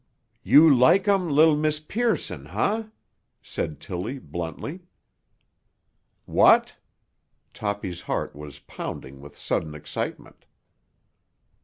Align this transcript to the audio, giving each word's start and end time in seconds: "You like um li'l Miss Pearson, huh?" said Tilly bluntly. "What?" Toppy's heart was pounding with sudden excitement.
"You 0.41 0.67
like 0.67 1.07
um 1.07 1.29
li'l 1.29 1.55
Miss 1.55 1.79
Pearson, 1.79 2.47
huh?" 2.47 2.85
said 3.43 3.79
Tilly 3.79 4.17
bluntly. 4.17 4.79
"What?" 6.25 6.75
Toppy's 7.53 8.01
heart 8.01 8.35
was 8.35 8.57
pounding 8.61 9.21
with 9.21 9.37
sudden 9.37 9.75
excitement. 9.75 10.45